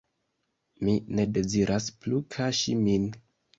Mi 0.87 0.95
ne 1.19 1.27
deziras 1.35 1.93
plu 2.01 2.25
kaŝi 2.39 2.77
min. 2.83 3.09